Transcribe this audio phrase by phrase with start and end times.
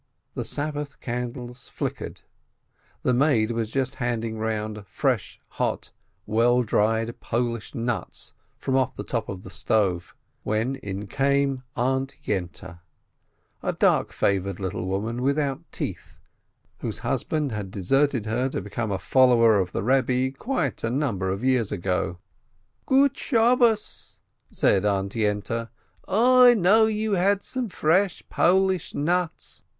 [0.33, 2.21] The Sabbath candles flickered,
[3.03, 5.91] the maid was just handing round fresh, hot,
[6.25, 12.17] well dried Polish nuts from off the top of the stove, when in came Aunt
[12.25, 12.79] Yente,
[13.61, 16.17] a dark favored little woman without teeth,
[16.79, 21.29] whose husband had deserted her, to become a follower of the Eebbe, quite a number
[21.29, 22.17] of years ago.
[22.87, 24.17] "Good Sabbath!"
[24.49, 25.69] said Aunt Yente,
[26.07, 29.63] "I knew you had some fresh Polish nuts.